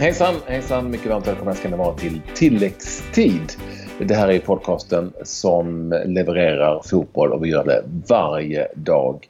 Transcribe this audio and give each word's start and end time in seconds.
Hejsan, 0.00 0.34
hejsan. 0.46 0.90
Mycket 0.90 1.06
varmt 1.06 1.26
välkomna 1.26 1.54
ska 1.54 1.68
ni 1.68 1.76
vara 1.76 1.94
till 1.94 2.20
Tilläggstid. 2.34 3.52
Det 3.98 4.14
här 4.14 4.28
är 4.28 4.38
podcasten 4.38 5.12
som 5.22 5.94
levererar 6.06 6.82
fotboll 6.84 7.32
och 7.32 7.44
vi 7.44 7.48
gör 7.48 7.64
det 7.64 7.82
varje 8.08 8.68
dag 8.74 9.28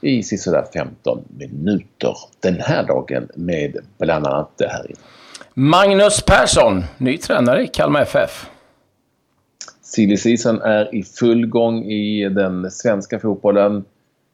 i 0.00 0.22
sisådär 0.22 0.64
15 0.74 1.24
minuter. 1.38 2.16
Den 2.40 2.60
här 2.60 2.86
dagen 2.86 3.28
med 3.34 3.76
bland 3.98 4.26
annat 4.26 4.50
det 4.56 4.68
här. 4.68 4.86
Magnus 5.54 6.22
Persson, 6.22 6.84
ny 6.98 7.18
tränare 7.18 7.62
i 7.62 7.66
Kalmar 7.66 8.02
FF. 8.02 8.50
Silly 9.82 10.16
season 10.16 10.60
är 10.60 10.94
i 10.94 11.02
full 11.02 11.46
gång 11.46 11.84
i 11.84 12.28
den 12.28 12.70
svenska 12.70 13.18
fotbollen. 13.18 13.84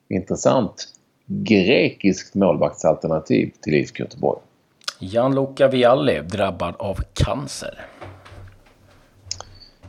Intressant. 0.09 0.89
Grekiskt 1.27 2.35
målvaktsalternativ 2.35 3.51
till 3.61 3.75
IFK 3.75 4.03
Göteborg. 4.03 4.41
Gianluca 4.99 5.69
Vialli 5.69 6.21
drabbad 6.21 6.75
av 6.79 7.01
cancer. 7.15 7.87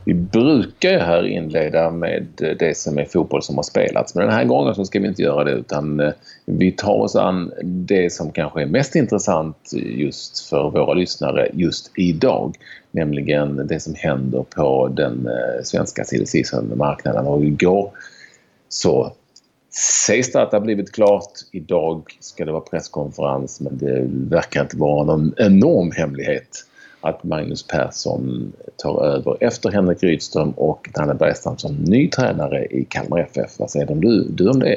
Vi 0.04 0.14
brukar 0.14 0.90
ju 0.90 0.98
här 0.98 1.26
inleda 1.26 1.90
med 1.90 2.26
eh, 2.42 2.56
det 2.58 2.76
som 2.76 2.98
är 2.98 3.04
fotboll 3.04 3.42
som 3.42 3.56
har 3.56 3.62
spelats. 3.62 4.14
Men 4.14 4.26
den 4.26 4.34
här 4.34 4.44
gången 4.44 4.74
så 4.74 4.84
ska 4.84 5.00
vi 5.00 5.08
inte 5.08 5.22
göra 5.22 5.44
det 5.44 5.50
utan 5.50 6.00
eh, 6.00 6.12
vi 6.44 6.72
tar 6.72 6.94
oss 6.94 7.16
an 7.16 7.52
det 7.62 8.12
som 8.12 8.32
kanske 8.32 8.62
är 8.62 8.66
mest 8.66 8.94
intressant 8.94 9.70
just 9.72 10.48
för 10.48 10.70
våra 10.70 10.94
lyssnare 10.94 11.48
just 11.52 11.90
idag. 11.96 12.56
Nämligen 12.90 13.66
det 13.66 13.80
som 13.80 13.94
händer 13.96 14.44
på 14.56 14.88
den 14.88 15.26
eh, 15.26 15.62
svenska 15.64 16.04
svenska 16.04 16.72
marknaden 16.76 17.26
Och 17.26 17.44
igår 17.44 17.90
så 18.68 19.12
sägs 20.06 20.32
det 20.32 20.42
att 20.42 20.50
det 20.50 20.56
har 20.56 20.64
blivit 20.64 20.92
klart. 20.92 21.32
Idag 21.52 22.02
ska 22.20 22.44
det 22.44 22.52
vara 22.52 22.60
presskonferens 22.60 23.60
men 23.60 23.78
det 23.78 24.06
verkar 24.36 24.62
inte 24.62 24.76
vara 24.76 25.04
någon 25.04 25.34
enorm 25.36 25.90
hemlighet 25.90 26.64
att 27.00 27.24
Magnus 27.24 27.66
Persson 27.66 28.52
tar 28.76 29.04
över 29.04 29.36
efter 29.40 29.70
Henrik 29.70 30.02
Rydström 30.02 30.50
och 30.50 30.90
Danne 30.94 31.14
Bergstrand 31.14 31.60
som 31.60 31.74
ny 31.74 32.08
tränare 32.08 32.66
i 32.66 32.84
Kalmar 32.84 33.18
FF. 33.18 33.58
Vad 33.58 33.70
säger 33.70 33.86
du, 33.86 34.28
du 34.28 34.48
om 34.48 34.60
det? 34.60 34.76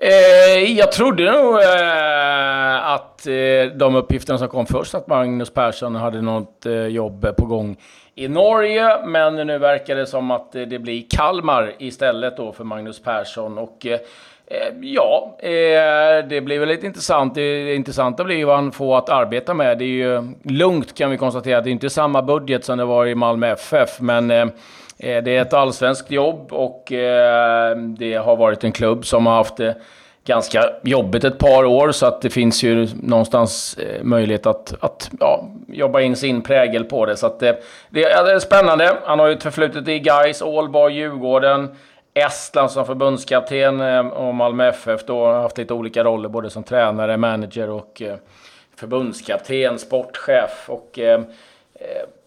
Eh, 0.00 0.72
jag 0.78 0.92
trodde 0.92 1.32
nog 1.32 1.54
eh, 1.62 2.86
att 2.92 3.26
eh, 3.26 3.76
de 3.76 3.94
uppgifterna 3.94 4.38
som 4.38 4.48
kom 4.48 4.66
först, 4.66 4.94
att 4.94 5.06
Magnus 5.06 5.50
Persson 5.50 5.94
hade 5.94 6.22
något 6.22 6.66
eh, 6.66 6.86
jobb 6.86 7.36
på 7.38 7.46
gång 7.46 7.76
i 8.14 8.28
Norge. 8.28 9.06
Men 9.06 9.34
nu 9.34 9.58
verkar 9.58 9.96
det 9.96 10.06
som 10.06 10.30
att 10.30 10.54
eh, 10.54 10.62
det 10.62 10.78
blir 10.78 11.04
Kalmar 11.10 11.74
istället 11.78 12.36
då 12.36 12.52
för 12.52 12.64
Magnus 12.64 13.02
Persson. 13.02 13.58
Och 13.58 13.86
eh, 13.86 13.98
Eh, 14.50 14.74
ja, 14.80 15.36
eh, 15.38 16.28
det 16.28 16.40
blir 16.40 16.58
väl 16.58 16.68
lite 16.68 16.86
intressant. 16.86 17.34
Det 17.34 17.74
intressanta 17.74 18.24
blir 18.24 18.36
ju 18.36 18.44
vad 18.44 18.56
han 18.56 18.72
får 18.72 18.98
att 18.98 19.08
arbeta 19.08 19.54
med. 19.54 19.78
Det 19.78 19.84
är 19.84 19.86
ju 19.86 20.22
lugnt 20.42 20.94
kan 20.94 21.10
vi 21.10 21.16
konstatera. 21.16 21.60
Det 21.60 21.70
är 21.70 21.72
inte 21.72 21.90
samma 21.90 22.22
budget 22.22 22.64
som 22.64 22.78
det 22.78 22.84
var 22.84 23.06
i 23.06 23.14
Malmö 23.14 23.46
FF. 23.52 24.00
Men 24.00 24.30
eh, 24.30 24.46
det 24.98 25.36
är 25.36 25.42
ett 25.42 25.52
allsvenskt 25.52 26.10
jobb 26.10 26.52
och 26.52 26.84
det 27.98 28.22
har 28.24 28.36
varit 28.36 28.64
en 28.64 28.72
klubb 28.72 29.06
som 29.06 29.26
har 29.26 29.34
haft 29.34 29.56
det 29.56 29.76
ganska 30.28 30.64
jobbigt 30.82 31.24
ett 31.24 31.38
par 31.38 31.64
år 31.64 31.92
så 31.92 32.06
att 32.06 32.22
det 32.22 32.30
finns 32.30 32.62
ju 32.62 32.88
någonstans 33.02 33.78
eh, 33.78 34.02
möjlighet 34.02 34.46
att, 34.46 34.74
att 34.80 35.10
ja, 35.20 35.48
jobba 35.68 36.00
in 36.00 36.16
sin 36.16 36.42
prägel 36.42 36.84
på 36.84 37.06
det. 37.06 37.16
Så 37.16 37.26
att 37.26 37.40
det, 37.40 37.62
det, 37.90 38.04
är 38.04 38.38
spännande. 38.38 38.96
Han 39.04 39.18
har 39.18 39.26
ju 39.26 39.32
ett 39.32 39.42
förflutet 39.42 39.88
i 39.88 39.98
Gais, 39.98 40.42
Ålborg, 40.42 40.94
Djurgården, 40.94 41.68
Estland 42.18 42.70
som 42.70 42.86
förbundskapten 42.86 43.80
eh, 43.80 44.06
och 44.06 44.34
Malmö 44.34 44.68
FF 44.68 45.06
då 45.06 45.24
har 45.24 45.40
haft 45.40 45.58
lite 45.58 45.74
olika 45.74 46.04
roller 46.04 46.28
både 46.28 46.50
som 46.50 46.62
tränare, 46.62 47.16
manager 47.16 47.70
och 47.70 48.02
eh, 48.02 48.16
förbundskapten, 48.76 49.78
sportchef 49.78 50.64
och 50.68 50.98
eh, 50.98 51.20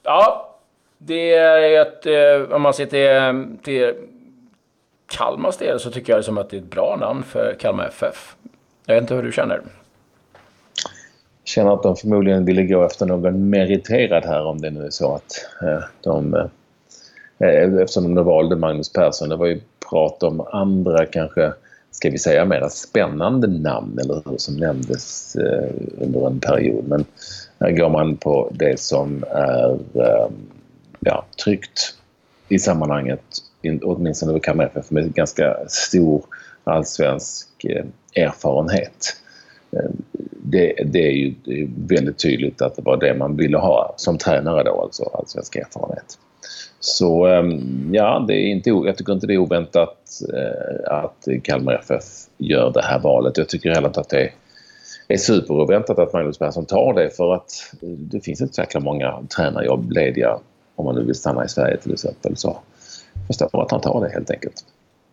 ja, 0.03 0.56
det 0.97 1.34
är 1.34 1.81
ett, 1.81 2.51
om 2.51 2.62
man 2.62 2.74
ser 2.74 2.85
till, 2.85 3.57
till 3.63 3.94
Kalmars 5.18 5.57
del 5.57 5.80
så 5.80 5.91
tycker 5.91 6.13
jag 6.13 6.19
det 6.19 6.24
som 6.24 6.38
att 6.38 6.50
det 6.50 6.57
är 6.57 6.62
ett 6.62 6.72
bra 6.72 6.97
namn 7.00 7.24
för 7.24 7.56
Kalmar 7.59 7.88
FF. 7.88 8.35
Jag 8.85 8.96
vet 8.96 9.01
inte 9.01 9.16
hur 9.16 9.24
du 9.24 9.31
känner? 9.31 9.56
Jag 9.56 9.63
känner 11.46 11.74
att 11.74 11.84
de 11.84 11.96
förmodligen 11.96 12.46
ville 12.46 12.63
gå 12.63 12.84
efter 12.84 13.06
någon 13.06 13.50
meriterad 13.50 14.25
här 14.25 14.46
om 14.46 14.62
det 14.62 14.72
nu 14.72 14.85
är 14.85 14.90
så 14.90 15.16
att 15.16 15.46
de... 16.01 16.50
Eh, 17.44 17.81
eftersom 17.81 18.16
de 18.16 18.25
valde 18.25 18.56
Magnus 18.56 18.94
Persson. 18.94 19.29
Det 19.29 19.35
var 19.35 19.47
ju 19.47 19.62
prat 19.90 20.24
om 20.24 20.41
andra 20.52 21.06
kanske, 21.06 21.53
ska 21.91 22.09
vi 22.09 22.18
säga, 22.18 22.46
mera 22.46 22.69
spännande 22.69 23.47
namn 23.47 24.00
eller 24.00 24.22
hur 24.25 24.38
som 24.38 24.57
nämndes 24.57 25.35
eh, 25.35 25.69
under 25.97 26.28
en 26.28 26.40
period. 26.40 26.88
Men 26.88 27.06
här 27.59 27.72
går 27.72 27.90
man 27.90 28.18
på 28.18 28.51
det 28.53 28.80
som 28.80 29.24
är 29.31 29.72
ehm, 29.74 30.34
ja, 31.00 31.25
tryggt 31.44 31.96
i 32.50 32.59
sammanhanget 32.59 33.24
åtminstone 33.84 34.31
över 34.31 34.40
Kalmar 34.40 34.66
FF 34.66 34.91
med 34.91 35.13
ganska 35.13 35.57
stor 35.68 36.24
allsvensk 36.63 37.47
eh, 37.63 37.85
erfarenhet. 38.16 39.16
Ehm, 39.72 40.01
det, 40.44 40.74
det, 40.85 41.07
är 41.07 41.12
ju 41.12 41.35
väldigt 41.78 42.19
tydligt 42.19 42.62
att 42.62 42.75
det 42.75 42.81
var 42.81 42.97
det 42.97 43.13
man 43.13 43.38
ville 43.38 43.57
ha 43.57 43.94
som 43.97 44.18
tränare 44.18 44.63
då, 44.63 44.81
alltså 44.81 45.03
allsvensk 45.13 45.56
erfarenhet. 45.56 46.18
Så 46.84 47.25
ehm, 47.25 47.90
ja, 47.94 48.25
det 48.28 48.34
är 48.34 48.47
inte, 48.47 48.69
jag 48.69 48.97
tycker 48.97 49.14
inte 49.14 49.28
det 49.28 49.34
är 49.34 49.38
oväntat 49.38 50.22
eh, 50.34 50.94
att 50.94 51.28
Kalmar 51.44 51.74
FF 51.74 52.03
gör 52.38 52.72
det 52.72 52.81
här 52.81 53.00
valet. 53.00 53.38
Jag 53.38 53.50
tycker 53.50 53.69
heller 53.69 53.88
inte 53.88 54.00
att 54.00 54.09
det 54.09 54.31
är 55.08 55.18
superoväntat 55.18 56.00
att 56.00 56.14
Magnus 56.14 56.38
Persson 56.38 56.66
tar 56.66 56.94
det 56.94 57.09
för 57.09 57.34
att 57.34 57.52
eh, 57.81 57.90
det 57.90 58.22
finns 58.22 58.42
inte 58.42 58.53
så 58.53 58.62
jäkla 58.62 58.80
många 58.80 59.24
tränarjobb 59.36 59.92
lediga 59.92 60.38
om 60.75 60.86
man 60.86 60.96
nu 60.96 61.03
vill 61.03 61.16
stanna 61.16 61.46
i 61.46 61.50
Sverige 61.50 61.78
till 61.78 61.94
exempel. 61.94 62.38
Så 62.38 62.58
förstår 63.28 63.63
att 63.63 63.72
han 63.72 63.81
tar 63.81 64.02
det 64.02 64.13
helt 64.13 64.31
enkelt. 64.31 64.66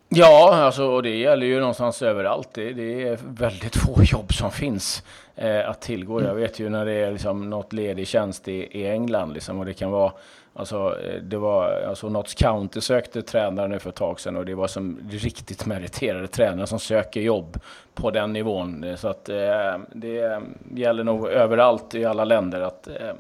Ja, 0.09 0.55
alltså, 0.55 0.85
och 0.85 1.03
det 1.03 1.17
gäller 1.17 1.47
ju 1.47 1.61
någonstans 1.61 2.03
överallt. 2.03 2.49
Det, 2.53 2.73
det 2.73 3.09
är 3.09 3.19
väldigt 3.23 3.77
få 3.87 4.03
jobb 4.03 4.33
som 4.33 4.51
finns 4.51 5.03
eh, 5.37 5.71
att 5.71 5.81
tillgå. 5.81 6.23
Jag 6.23 6.35
vet 6.35 6.59
ju 6.59 6.69
när 6.69 6.87
det 6.87 6.93
är 6.93 7.13
liksom, 7.13 7.51
något 7.51 7.73
ledig 7.73 8.07
tjänst 8.07 8.49
i, 8.49 8.53
i 8.53 8.87
England 8.87 9.33
liksom, 9.33 9.59
och 9.59 9.67
det 9.67 9.75
kan 9.75 9.91
vara 9.91 10.13
Alltså, 10.59 11.01
eh, 11.01 11.23
det 11.23 11.37
var, 11.37 11.83
alltså 11.89 12.09
Notts 12.09 12.35
County 12.35 12.81
sökte 12.81 13.23
tränare 13.23 13.69
nu 13.69 13.79
för 13.79 13.89
ett 13.89 13.97
tag 13.97 14.21
sedan 14.21 14.37
och 14.37 14.45
det 14.45 14.55
var 14.55 14.67
som 14.67 14.99
riktigt 15.11 15.67
meriterade 15.67 16.29
tränare 16.29 16.67
som 16.67 16.79
söker 16.79 17.21
jobb 17.21 17.61
på 17.95 18.11
den 18.11 18.33
nivån. 18.33 18.97
Så 18.97 19.09
att 19.09 19.29
eh, 19.29 19.79
det 19.93 20.41
gäller 20.75 21.05
nog 21.05 21.29
överallt 21.29 21.95
i 21.95 22.05
alla 22.05 22.25
länder 22.25 22.61
att 22.61 22.89
eh, 22.89 23.13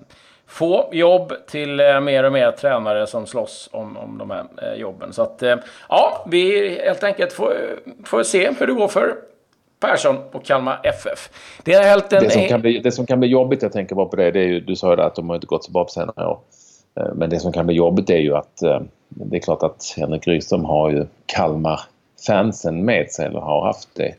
få 0.48 0.88
jobb 0.92 1.32
till 1.46 1.80
eh, 1.80 2.00
mer 2.00 2.24
och 2.24 2.32
mer 2.32 2.52
tränare 2.52 3.06
som 3.06 3.26
slåss 3.26 3.68
om, 3.72 3.96
om 3.96 4.18
de 4.18 4.30
här 4.30 4.44
eh, 4.62 4.80
jobben. 4.80 5.12
Så 5.12 5.22
att, 5.22 5.42
eh, 5.42 5.56
ja, 5.88 6.26
vi 6.30 6.68
helt 6.84 7.04
enkelt 7.04 7.32
får, 7.32 7.54
får 8.04 8.22
se 8.22 8.50
hur 8.58 8.66
det 8.66 8.72
går 8.72 8.88
för 8.88 9.14
Persson 9.80 10.16
och 10.32 10.44
Kalmar 10.44 10.80
FF. 10.82 11.30
Det, 11.62 11.74
är 11.74 11.82
helt 11.82 12.12
en... 12.12 12.22
det, 12.22 12.30
som 12.30 12.48
kan 12.48 12.60
bli, 12.60 12.78
det 12.78 12.92
som 12.92 13.06
kan 13.06 13.20
bli 13.20 13.28
jobbigt, 13.28 13.62
jag 13.62 13.72
tänker 13.72 13.94
bara 13.94 14.06
på 14.06 14.16
det, 14.16 14.30
det 14.30 14.40
är 14.40 14.46
ju, 14.46 14.60
du 14.60 14.76
sa 14.76 14.94
ju 14.94 15.00
att 15.00 15.14
de 15.14 15.28
har 15.28 15.36
inte 15.36 15.46
gått 15.46 15.64
så 15.64 15.72
bra 15.72 15.84
på 15.84 15.90
senare 15.90 16.26
år. 16.26 16.38
Men 17.14 17.30
det 17.30 17.40
som 17.40 17.52
kan 17.52 17.66
bli 17.66 17.74
jobbigt 17.74 18.10
är 18.10 18.18
ju 18.18 18.36
att 18.36 18.62
det 19.08 19.36
är 19.36 19.40
klart 19.40 19.62
att 19.62 19.94
Henrik 19.96 20.26
Rydström 20.26 20.64
har 20.64 20.90
ju 20.90 21.06
Kalmar-fansen 21.26 22.84
med 22.84 23.10
sig, 23.10 23.26
eller 23.26 23.40
har 23.40 23.66
haft 23.66 23.88
det. 23.94 24.14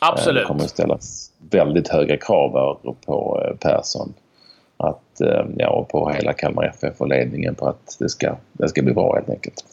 Absolut. 0.00 0.42
Det 0.42 0.46
kommer 0.46 0.64
att 0.64 0.70
ställas 0.70 1.30
väldigt 1.50 1.88
höga 1.88 2.16
krav 2.16 2.78
på 3.06 3.42
Persson 3.60 4.14
att, 4.80 5.20
eh, 5.20 5.44
ja, 5.56 5.86
på 5.90 6.10
hela 6.10 6.32
Kalmar 6.32 6.64
FF 6.64 7.00
och 7.00 7.08
ledningen 7.08 7.54
på 7.54 7.66
att 7.66 7.96
det 7.98 8.08
ska, 8.08 8.36
det 8.52 8.68
ska 8.68 8.82
bli 8.82 8.92
bra 8.92 9.14
helt 9.14 9.30
enkelt. 9.30 9.64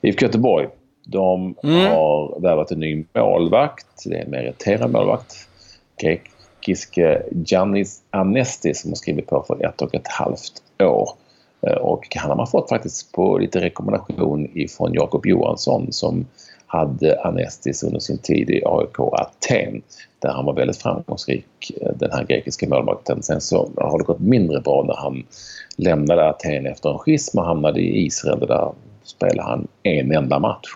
IFK 0.00 0.26
Göteborg, 0.26 0.68
de 1.06 1.54
mm. 1.64 1.90
har 1.90 2.40
värvat 2.40 2.70
en 2.70 2.80
ny 2.80 3.04
målvakt. 3.14 3.86
Det 4.04 4.18
är 4.18 4.24
en 4.24 4.30
meriterad 4.30 4.90
målvakt. 4.90 5.48
Grekiske 6.02 7.22
Giannis 7.30 8.02
Anesti 8.10 8.74
som 8.74 8.90
har 8.90 8.96
skrivit 8.96 9.26
på 9.26 9.44
för 9.46 9.66
ett 9.66 9.82
och 9.82 9.94
ett 9.94 10.08
halvt 10.08 10.62
år. 10.82 11.10
Eh, 11.66 11.76
och 11.76 12.16
han 12.16 12.30
har 12.30 12.36
man 12.36 12.46
fått 12.46 12.68
faktiskt 12.68 13.12
på 13.12 13.38
lite 13.38 13.60
rekommendation 13.60 14.48
ifrån 14.54 14.94
Jakob 14.94 15.26
Johansson 15.26 15.92
som 15.92 16.26
hade 16.74 17.20
Anestis 17.22 17.82
under 17.82 17.98
sin 17.98 18.18
tid 18.18 18.50
i 18.50 18.62
AIK 18.64 18.98
Aten 18.98 19.82
där 20.18 20.30
han 20.30 20.44
var 20.44 20.52
väldigt 20.52 20.82
framgångsrik, 20.82 21.46
eh, 21.80 21.92
den 21.94 22.10
här 22.12 22.24
grekiska 22.24 22.68
målvakten. 22.68 23.22
Sen 23.22 23.40
så 23.40 23.70
har 23.76 23.98
det 23.98 24.04
gått 24.04 24.20
mindre 24.20 24.60
bra 24.60 24.82
när 24.82 24.96
han 24.96 25.26
lämnade 25.76 26.28
Aten 26.28 26.66
efter 26.66 26.90
en 26.90 26.98
schism 26.98 27.38
och 27.38 27.44
hamnade 27.44 27.80
i 27.80 28.06
Israel 28.06 28.38
där 28.38 28.72
spelade 29.04 29.42
han 29.42 29.68
en 29.82 30.12
enda 30.12 30.38
match. 30.38 30.68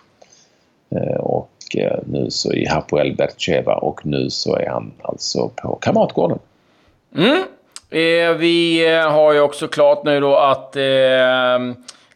Eh, 0.91 1.21
och 1.21 1.51
eh, 1.77 1.99
nu 2.07 2.31
så 2.31 2.53
i 2.53 2.67
Hapoel 2.67 3.17
Bercheva 3.17 3.75
och 3.75 4.07
nu 4.07 4.31
så 4.31 4.57
är 4.57 4.69
han 4.69 4.93
alltså 5.03 5.49
på 5.49 5.79
Kamratgården. 5.81 6.39
Mm. 7.17 7.45
vi 8.39 8.87
har 9.11 9.33
ju 9.33 9.41
också 9.41 9.69
klart 9.69 10.05
nu 10.05 10.21
då 10.21 10.37
att 10.37 10.77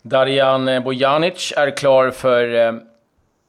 Darijan 0.02 0.82
Bojanic 0.84 1.52
är 1.56 1.76
klar 1.76 2.10
för 2.10 2.72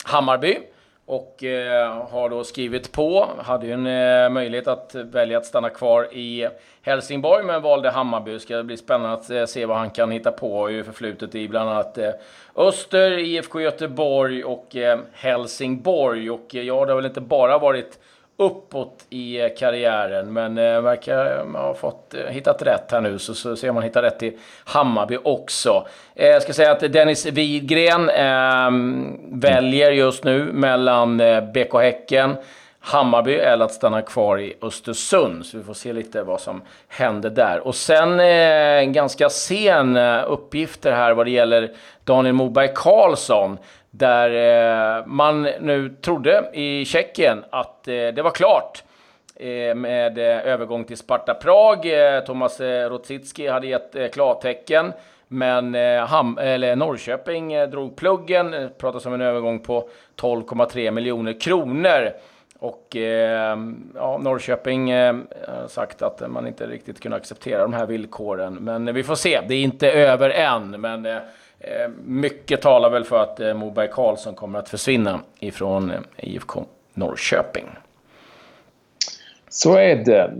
Hammarby. 0.03 0.57
och 1.05 1.43
eh, 1.43 2.07
har 2.11 2.29
då 2.29 2.43
skrivit 2.43 2.91
på. 2.91 3.29
Hade 3.39 3.65
ju 3.65 3.73
en 3.73 3.87
eh, 3.87 4.29
möjlighet 4.29 4.67
att 4.67 4.95
välja 4.95 5.37
att 5.37 5.45
stanna 5.45 5.69
kvar 5.69 6.13
i 6.13 6.47
Helsingborg, 6.81 7.43
men 7.43 7.61
valde 7.61 7.89
Hammarby. 7.89 8.31
Det 8.31 8.39
ska 8.39 8.63
bli 8.63 8.77
spännande 8.77 9.13
att 9.13 9.29
eh, 9.29 9.45
se 9.45 9.65
vad 9.65 9.77
han 9.77 9.89
kan 9.89 10.11
hitta 10.11 10.31
på. 10.31 10.57
Har 10.59 10.69
ju 10.69 10.83
förflutet 10.83 11.35
i 11.35 11.47
bland 11.47 11.69
annat 11.69 11.97
eh, 11.97 12.11
Öster, 12.55 13.17
IFK 13.17 13.61
Göteborg 13.61 14.43
och 14.43 14.75
eh, 14.75 14.99
Helsingborg. 15.13 16.31
Och 16.31 16.55
eh, 16.55 16.61
ja, 16.61 16.85
det 16.85 16.91
har 16.91 16.95
väl 16.95 17.05
inte 17.05 17.21
bara 17.21 17.57
varit 17.57 17.99
uppåt 18.37 19.05
i 19.09 19.49
karriären. 19.59 20.33
Men 20.33 20.57
eh, 20.57 20.81
verkar 20.81 21.45
ha 21.57 21.73
fått 21.73 22.13
eh, 22.13 22.25
hittat 22.29 22.61
rätt 22.61 22.91
här 22.91 23.01
nu. 23.01 23.19
Så, 23.19 23.33
så 23.33 23.55
ser 23.55 23.71
man 23.71 23.83
hittar 23.83 24.01
rätt 24.01 24.23
i 24.23 24.37
Hammarby 24.63 25.17
också. 25.23 25.87
Eh, 26.15 26.27
jag 26.27 26.41
ska 26.41 26.53
säga 26.53 26.71
att 26.71 26.93
Dennis 26.93 27.25
Widgren 27.25 28.09
eh, 28.09 28.71
väljer 29.31 29.91
just 29.91 30.23
nu 30.23 30.43
mellan 30.53 31.19
eh, 31.19 31.41
BK 31.41 31.73
Häcken 31.73 32.35
Hammarby 32.85 33.33
eller 33.33 33.65
att 33.65 33.73
stanna 33.73 34.01
kvar 34.01 34.39
i 34.39 34.53
Östersund. 34.61 35.45
Så 35.45 35.57
vi 35.57 35.63
får 35.63 35.73
se 35.73 35.93
lite 35.93 36.23
vad 36.23 36.41
som 36.41 36.61
händer 36.87 37.29
där. 37.29 37.67
Och 37.67 37.75
sen 37.75 38.19
eh, 38.19 38.83
ganska 38.83 39.29
sen 39.29 39.95
eh, 39.95 40.23
uppgifter 40.27 40.91
här 40.91 41.13
vad 41.13 41.25
det 41.25 41.31
gäller 41.31 41.71
Daniel 42.03 42.35
Moberg 42.35 42.71
Karlsson. 42.75 43.57
Där 43.95 44.97
eh, 44.99 45.05
man 45.05 45.41
nu 45.41 45.89
trodde 46.01 46.49
i 46.53 46.85
Tjeckien 46.85 47.43
att 47.49 47.87
eh, 47.87 47.93
det 47.93 48.21
var 48.21 48.31
klart 48.31 48.83
eh, 49.35 49.75
med 49.75 50.17
eh, 50.17 50.47
övergång 50.47 50.83
till 50.83 50.97
Sparta 50.97 51.33
Prag. 51.33 51.85
Eh, 51.85 52.19
Thomas 52.23 52.59
eh, 52.59 52.89
Rotsitski 52.89 53.47
hade 53.47 53.67
gett 53.67 54.13
klartecken. 54.13 54.93
Men 55.27 55.73
Ham 56.07 56.37
eller 56.37 56.75
Norrköping 56.75 57.69
drog 57.69 57.95
pluggen. 57.95 58.51
Det 58.51 58.77
pratas 58.77 59.05
om 59.05 59.13
en 59.13 59.21
övergång 59.21 59.59
på 59.59 59.89
12,3 60.21 60.91
miljoner 60.91 61.39
kronor. 61.41 62.11
Och 62.59 62.95
ja, 63.95 64.17
Norrköping 64.17 64.93
har 64.93 65.67
sagt 65.67 66.01
att 66.01 66.31
man 66.31 66.47
inte 66.47 66.67
riktigt 66.67 66.99
kunde 66.99 67.17
acceptera 67.17 67.61
de 67.61 67.73
här 67.73 67.85
villkoren. 67.85 68.53
Men 68.53 68.93
vi 68.93 69.03
får 69.03 69.15
se. 69.15 69.41
Det 69.47 69.55
är 69.55 69.63
inte 69.63 69.91
över 69.91 70.29
än. 70.29 70.81
Men 70.81 71.05
Eh, 71.05 71.17
Eh, 71.63 71.89
mycket 72.05 72.61
talar 72.61 72.89
väl 72.89 73.03
för 73.03 73.23
att 73.23 73.39
eh, 73.39 73.53
Moberg 73.53 73.89
Karlsson 73.91 74.35
kommer 74.35 74.59
att 74.59 74.69
försvinna 74.69 75.21
ifrån 75.39 75.91
eh, 75.91 75.99
IFK 76.17 76.65
Norrköping. 76.93 77.65
Så 79.49 79.75
är 79.75 79.95
det. 79.95 80.33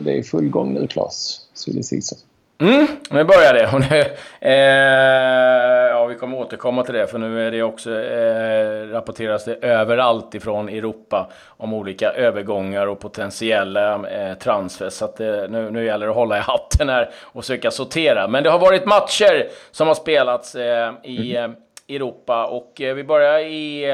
Det 0.00 0.18
är 0.18 0.22
full 0.22 0.48
gång 0.48 0.74
nu, 0.74 0.86
Claes. 0.86 1.40
Silly 1.54 1.82
season. 1.82 2.18
Mm, 2.58 2.86
nu 3.10 3.24
börjar 3.24 3.54
det. 3.54 3.66
Och 3.72 3.80
nu, 3.80 4.04
eh, 4.40 5.90
ja, 5.90 6.06
vi 6.06 6.14
kommer 6.14 6.38
återkomma 6.38 6.82
till 6.82 6.94
det, 6.94 7.06
för 7.06 7.18
nu 7.18 7.46
är 7.46 7.50
det 7.50 7.62
också, 7.62 7.90
eh, 8.00 8.88
rapporteras 8.88 9.44
det 9.44 9.54
överallt 9.54 10.34
ifrån 10.34 10.68
Europa 10.68 11.30
om 11.46 11.74
olika 11.74 12.10
övergångar 12.10 12.86
och 12.86 13.00
potentiella 13.00 14.08
eh, 14.08 14.34
transfers. 14.34 14.92
Så 14.92 15.04
att, 15.04 15.20
eh, 15.20 15.26
nu, 15.48 15.70
nu 15.70 15.84
gäller 15.84 16.06
det 16.06 16.10
att 16.10 16.16
hålla 16.16 16.38
i 16.38 16.40
hatten 16.40 16.88
här 16.88 17.10
och 17.22 17.44
försöka 17.44 17.70
sortera. 17.70 18.28
Men 18.28 18.42
det 18.42 18.50
har 18.50 18.58
varit 18.58 18.86
matcher 18.86 19.48
som 19.70 19.88
har 19.88 19.94
spelats 19.94 20.54
eh, 20.54 20.92
i 21.02 21.36
mm. 21.36 21.56
Europa 21.88 22.46
och 22.46 22.80
eh, 22.80 22.94
vi 22.94 23.04
börjar 23.04 23.38
i 23.38 23.86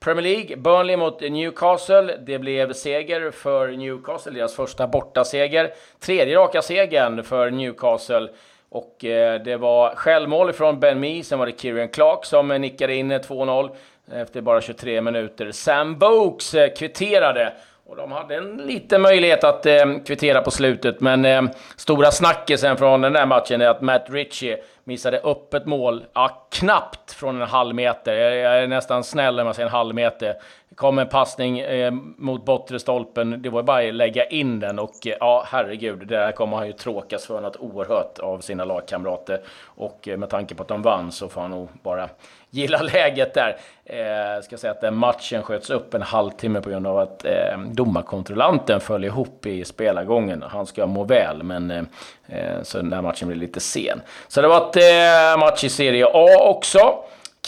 Premier 0.00 0.22
League, 0.22 0.56
Burnley 0.56 0.96
mot 0.96 1.20
Newcastle. 1.20 2.16
Det 2.26 2.38
blev 2.38 2.72
seger 2.72 3.30
för 3.30 3.68
Newcastle, 3.68 4.32
deras 4.32 4.54
första 4.54 4.86
bortaseger. 4.86 5.72
Tredje 6.00 6.36
raka 6.36 6.62
segern 6.62 7.22
för 7.24 7.50
Newcastle. 7.50 8.28
Och 8.68 9.04
eh, 9.04 9.42
det 9.42 9.56
var 9.56 9.94
självmål 9.94 10.52
från 10.52 10.80
Ben 10.80 11.00
Mee, 11.00 11.24
sen 11.24 11.38
var 11.38 11.46
det 11.46 11.60
Kieran 11.60 11.88
Clark 11.88 12.24
som 12.24 12.48
nickade 12.48 12.94
in 12.94 13.12
2-0 13.12 13.70
efter 14.12 14.40
bara 14.40 14.60
23 14.60 15.00
minuter. 15.00 15.50
Sam 15.52 15.98
Bokes 15.98 16.54
eh, 16.54 16.74
kvitterade 16.74 17.52
och 17.86 17.96
de 17.96 18.12
hade 18.12 18.34
en 18.34 18.56
liten 18.56 19.02
möjlighet 19.02 19.44
att 19.44 19.66
eh, 19.66 19.84
kvittera 20.06 20.40
på 20.42 20.50
slutet, 20.50 21.00
men 21.00 21.24
eh, 21.24 21.42
stora 21.76 22.10
snackisen 22.10 22.76
från 22.76 23.00
den 23.00 23.16
här 23.16 23.26
matchen 23.26 23.60
är 23.60 23.68
att 23.68 23.80
Matt 23.80 24.06
Ritchie 24.10 24.58
missade 24.86 25.20
öppet 25.20 25.66
mål, 25.66 26.04
ja, 26.12 26.46
knappt 26.50 27.12
från 27.12 27.42
en 27.42 27.48
halv 27.48 27.74
meter. 27.74 28.12
Jag, 28.14 28.62
är 28.62 28.66
nästan 28.66 29.04
snäll 29.04 29.36
när 29.36 29.44
man 29.44 29.54
säger 29.54 29.66
en 29.66 29.72
halv 29.72 29.94
meter. 29.94 30.34
Kom 30.76 30.98
en 30.98 31.08
passning 31.08 31.58
eh, 31.58 31.92
mot 32.16 32.44
bortre 32.44 32.78
stolpen, 32.78 33.42
det 33.42 33.50
var 33.50 33.62
bara 33.62 33.88
att 33.88 33.94
lägga 33.94 34.24
in 34.24 34.60
den 34.60 34.78
och 34.78 35.06
eh, 35.06 35.14
ja, 35.20 35.44
herregud, 35.46 35.98
det 35.98 36.04
där 36.04 36.32
kommer 36.32 36.56
han 36.56 36.66
ju 36.66 36.72
tråkas 36.72 37.26
för 37.26 37.40
något 37.40 37.56
oerhört 37.56 38.18
av 38.18 38.40
sina 38.40 38.64
lagkamrater. 38.64 39.40
Och 39.64 40.08
eh, 40.08 40.16
med 40.16 40.30
tanke 40.30 40.54
på 40.54 40.62
att 40.62 40.68
de 40.68 40.82
vann 40.82 41.12
så 41.12 41.28
får 41.28 41.40
han 41.40 41.50
nog 41.50 41.68
bara 41.82 42.08
gilla 42.50 42.82
läget 42.82 43.34
där. 43.34 43.56
Eh, 43.84 44.42
ska 44.42 44.56
säga 44.56 44.70
att 44.70 44.80
den 44.80 44.96
matchen 44.96 45.42
sköts 45.42 45.70
upp 45.70 45.94
en 45.94 46.02
halvtimme 46.02 46.60
på 46.60 46.70
grund 46.70 46.86
av 46.86 46.98
att 46.98 47.24
eh, 47.24 47.58
domarkontrollanten 47.66 48.80
föll 48.80 49.04
ihop 49.04 49.46
i 49.46 49.64
spelargången. 49.64 50.44
Han 50.48 50.66
ska 50.66 50.86
må 50.86 51.04
väl, 51.04 51.42
men 51.42 51.70
eh, 51.70 51.82
eh 52.28 52.62
så 52.62 52.78
den 52.78 52.92
här 52.92 53.02
matchen 53.02 53.28
blir 53.28 53.38
lite 53.38 53.60
sen. 53.60 54.00
Så 54.28 54.42
det 54.42 54.48
var 54.48 54.68
ett 54.68 54.76
eh, 54.76 55.40
match 55.40 55.64
i 55.64 55.68
Serie 55.68 56.06
A 56.06 56.28
också. 56.40 56.94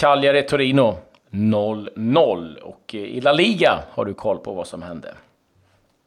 Cagliari-Torino 0.00 0.96
0-0. 1.30 2.56
Och 2.56 2.94
eh, 2.94 3.00
i 3.00 3.20
La 3.20 3.32
Liga 3.32 3.78
har 3.90 4.04
du 4.04 4.14
koll 4.14 4.38
på 4.38 4.52
vad 4.52 4.66
som 4.66 4.82
hände. 4.82 5.08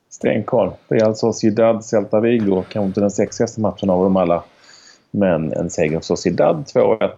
Stenkoll. 0.10 0.72
Real 0.88 1.16
Sociedad, 1.16 1.86
Celta 1.86 2.20
Vigo. 2.20 2.64
Kanske 2.70 2.88
inte 2.88 3.02
den 3.02 3.12
sexigaste 3.12 3.62
matchen 3.62 3.90
av 3.90 4.04
dem 4.04 4.18
alla. 4.18 4.44
Men 5.12 5.54
en 5.54 5.70
seger 5.70 6.00
för 6.00 6.06
Sociedad 6.06 6.66
2-1 6.74 7.12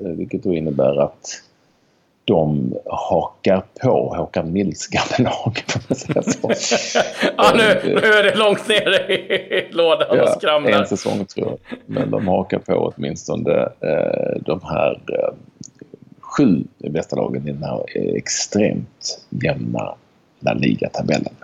vilket 0.00 0.42
då 0.42 0.54
innebär 0.54 1.02
att 1.02 1.42
de 2.24 2.74
hakar 2.86 3.62
på 3.80 4.14
Håkan 4.16 4.52
Mills 4.52 4.86
gamla 4.86 5.30
lag. 5.30 5.64
ja, 7.36 7.52
nu, 7.54 7.80
nu 7.84 8.08
är 8.08 8.22
det 8.22 8.34
långt 8.34 8.68
ner 8.68 9.10
i 9.10 9.68
lådan 9.70 10.16
ja, 10.16 10.22
och 10.22 10.28
skramlar. 10.28 10.70
En 10.70 10.86
säsong 10.86 11.24
tror 11.24 11.46
jag. 11.46 11.78
Men 11.86 12.10
de 12.10 12.28
hakar 12.28 12.58
på 12.58 12.92
åtminstone 12.96 13.62
eh, 13.62 14.40
de 14.40 14.60
här 14.62 14.92
eh, 14.92 15.34
sju 16.38 16.64
bästa 16.76 17.16
lagen 17.16 17.48
i 17.48 17.52
den 17.52 17.62
här 17.62 17.84
extremt 18.16 19.20
jämna 19.30 19.94
La 20.40 20.52
Liga-tabellen. 20.52 21.34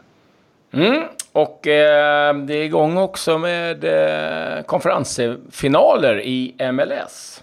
Mm. 0.73 1.03
Och 1.33 1.67
eh, 1.67 2.37
det 2.37 2.55
är 2.55 2.65
igång 2.65 2.97
också 2.97 3.39
med 3.39 3.85
eh, 3.85 4.63
konferensfinaler 4.63 6.21
i 6.21 6.55
MLS. 6.73 7.43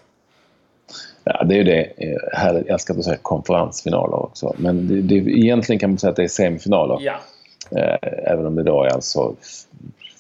Ja, 1.24 1.44
det 1.44 1.54
är 1.54 1.58
ju 1.58 1.64
det. 1.64 1.82
Eh, 1.98 2.18
här, 2.34 2.64
jag 2.68 2.82
ska 2.82 2.94
inte 2.94 3.04
säga 3.04 3.18
konferensfinaler 3.22 4.24
också. 4.24 4.54
Men 4.58 4.88
det, 4.88 5.02
det, 5.02 5.16
egentligen 5.16 5.80
kan 5.80 5.90
man 5.90 5.98
säga 5.98 6.10
att 6.12 6.16
det 6.16 6.24
är 6.24 6.28
semifinaler. 6.28 6.98
Ja. 7.02 7.16
Eh, 7.78 8.32
även 8.32 8.46
om 8.46 8.56
det 8.56 8.64
då 8.64 8.84
är 8.84 8.94
alltså 8.94 9.36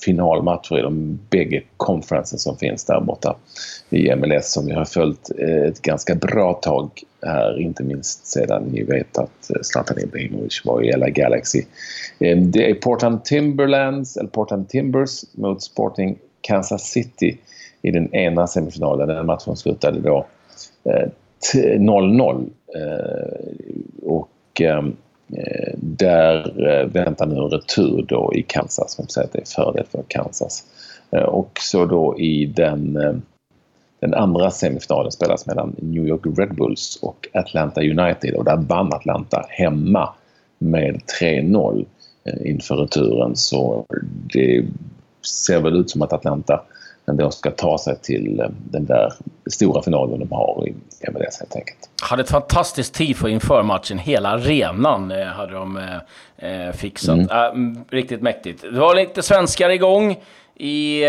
finalmatcher 0.06 0.80
i 0.80 0.82
de 0.82 1.20
bägge 1.30 1.62
konferenser 1.78 2.38
som 2.38 2.58
finns 2.58 2.86
där 2.86 3.02
borta 3.02 3.36
i 3.90 4.16
MLS 4.16 4.54
som 4.54 4.66
vi 4.66 4.74
har 4.74 4.86
följt 4.86 5.32
eh, 5.40 5.64
ett 5.64 5.82
ganska 5.82 6.16
bra 6.16 6.54
tag 6.54 6.90
här, 7.26 7.60
inte 7.60 7.84
minst 7.84 8.28
sedan 8.28 8.64
ni 8.64 8.84
vet 8.84 9.18
att 9.18 9.50
eh, 9.50 9.62
Zlatan 9.62 10.00
Ibrahimovic 10.00 10.62
var 10.66 10.84
i 10.84 10.98
LA 10.98 11.10
Galaxy. 11.10 11.64
Eh, 12.20 12.38
det 12.38 12.70
är 12.70 12.74
Portland 12.74 13.26
Timberlands, 13.26 14.18
eller 14.18 14.30
Portland 14.30 14.70
Timbers 14.70 15.24
mot 15.32 15.64
Sporting 15.64 16.18
Kansas 16.42 16.84
City 16.84 17.38
i 17.82 17.92
den 17.92 18.16
ena 18.16 18.48
semifinalen. 18.48 19.08
Den 19.08 19.26
matchen 19.26 19.56
slutade 19.56 20.00
då 20.00 20.26
0-0. 21.54 22.50
Och 24.04 24.62
ehm, 24.62 24.96
Eh, 25.38 25.74
där 25.78 26.68
eh, 26.68 26.88
väntar 26.88 27.26
nu 27.26 27.36
en 27.36 27.50
retur 27.50 28.06
då 28.08 28.32
i 28.36 28.44
Kansas. 28.44 28.98
Man 28.98 29.08
säger 29.08 29.28
att 29.28 29.34
det 29.34 29.40
är 29.40 29.46
fördel 29.46 29.86
för 29.92 30.04
Kansas. 30.08 30.64
Eh, 31.12 31.24
och 31.24 31.58
så 31.62 31.86
då 31.86 32.20
i 32.20 32.46
den, 32.46 32.94
den 34.00 34.14
andra 34.14 34.52
semifinalen 34.52 35.12
spelas 35.12 35.46
mellan 35.46 35.76
New 35.80 36.08
York 36.08 36.40
Red 36.40 36.56
Bulls 36.56 37.00
och 37.02 37.28
Atlanta 37.34 37.82
United 37.82 38.36
och 38.36 38.46
där 38.46 38.58
vann 38.58 38.94
Atlanta 38.94 39.46
hemma 39.50 40.14
med 40.58 41.02
3-0 41.22 41.86
inför 42.46 42.76
returen. 42.76 43.36
Så 43.36 43.86
det 44.34 44.66
ser 45.26 45.62
väl 45.62 45.76
ut 45.76 45.90
som 45.90 46.02
att 46.02 46.14
Atlanta 46.14 46.62
ändå 47.12 47.32
ska 47.32 47.52
ta 47.52 47.78
sig 47.78 48.00
till 48.02 48.40
eh, 48.40 48.46
den 48.50 48.86
där 48.86 49.14
stora 49.52 49.84
finalen 49.84 50.20
de 50.20 50.32
har 50.32 50.68
i 50.68 50.74
MLS 51.12 51.40
helt 51.40 51.56
enkelt. 51.56 51.90
Hade 52.02 52.22
ett 52.22 52.30
fantastiskt 52.30 52.94
tifo 52.94 53.28
inför 53.28 53.64
matchen. 53.64 53.98
Hela 53.98 54.30
arenan 54.30 55.12
eh, 55.12 55.26
hade 55.26 55.54
de 55.54 55.78
eh, 55.78 56.68
eh 56.68 56.72
fixat. 56.72 57.18
Mm. 57.18 57.78
Äh, 57.78 57.96
riktigt 57.96 58.22
mäktigt. 58.22 58.62
Det 58.62 58.80
var 58.80 58.96
lite 58.96 59.24
svenskar 59.24 59.70
igång 59.70 60.20
i... 60.56 61.04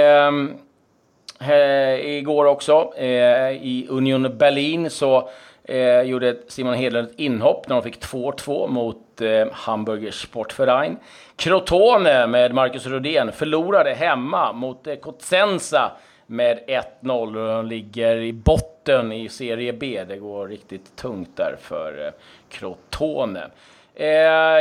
Eh, 1.40 1.94
igår 2.18 2.44
också. 2.44 2.92
Eh, 2.96 3.06
I 3.50 3.86
Union 3.88 4.38
Berlin 4.38 4.90
så 4.90 5.28
eh, 5.64 6.02
gjorde 6.02 6.36
Simon 6.48 6.74
Hedlund 6.74 7.08
ett 7.08 7.18
inhopp 7.18 7.68
när 7.68 7.76
de 7.76 7.82
fick 7.82 8.00
2-2 8.00 8.68
mot 8.68 9.20
eh, 9.20 9.46
Hamburger 9.52 10.10
Sportverein. 10.10 10.96
Crotone 11.36 12.26
med 12.26 12.54
Marcus 12.54 12.86
Rodén 12.86 13.32
förlorade 13.32 13.94
hemma 13.94 14.52
mot 14.52 14.86
eh, 14.86 14.94
Cosenza 14.94 15.92
med 16.26 16.58
1-0 17.02 17.26
och 17.26 17.32
de 17.32 17.66
ligger 17.66 18.16
i 18.16 18.32
botten 18.32 18.72
botten 18.82 19.12
i 19.12 19.28
Serie 19.28 19.72
B. 19.72 20.04
Det 20.08 20.16
går 20.16 20.48
riktigt 20.48 20.96
tungt 20.96 21.36
där 21.36 21.56
för 21.60 22.06
eh, 22.06 22.12
Crotone. 22.48 23.50
Eh, 23.94 24.06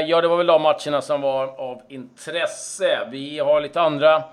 ja, 0.07 0.21
det 0.21 0.27
var 0.27 0.37
väl 0.37 0.47
de 0.47 0.61
matcherna 0.61 1.01
som 1.01 1.21
var 1.21 1.59
av 1.59 1.81
intresse. 1.87 3.07
Vi 3.11 3.39
har 3.39 3.61
lite 3.61 3.81
andra 3.81 4.23